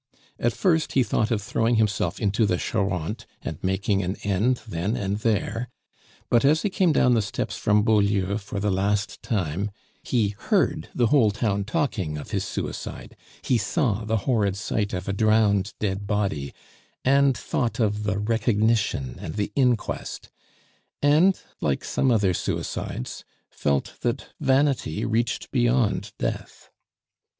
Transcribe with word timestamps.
At 0.39 0.53
first 0.53 0.93
he 0.93 1.03
thought 1.03 1.29
of 1.29 1.43
throwing 1.43 1.75
himself 1.75 2.19
into 2.19 2.47
the 2.47 2.57
Charente 2.57 3.27
and 3.43 3.63
making 3.63 4.01
an 4.01 4.15
end 4.23 4.61
then 4.67 4.97
and 4.97 5.19
there; 5.19 5.69
but 6.27 6.43
as 6.43 6.63
he 6.63 6.71
came 6.71 6.91
down 6.91 7.13
the 7.13 7.21
steps 7.21 7.55
from 7.55 7.83
Beaulieu 7.83 8.39
for 8.39 8.59
the 8.59 8.71
last 8.71 9.21
time, 9.21 9.69
he 10.01 10.29
heard 10.29 10.89
the 10.95 11.05
whole 11.13 11.29
town 11.29 11.65
talking 11.65 12.17
of 12.17 12.31
his 12.31 12.43
suicide; 12.43 13.15
he 13.43 13.59
saw 13.59 14.03
the 14.03 14.17
horrid 14.25 14.55
sight 14.55 14.91
of 14.91 15.07
a 15.07 15.13
drowned 15.13 15.71
dead 15.79 16.07
body, 16.07 16.51
and 17.05 17.37
thought 17.37 17.79
of 17.79 18.01
the 18.01 18.17
recognition 18.17 19.17
and 19.19 19.35
the 19.35 19.51
inquest; 19.55 20.31
and, 21.03 21.41
like 21.59 21.83
some 21.83 22.09
other 22.09 22.33
suicides, 22.33 23.23
felt 23.51 23.93
that 24.01 24.29
vanity 24.39 25.05
reached 25.05 25.51
beyond 25.51 26.11
death. 26.17 26.71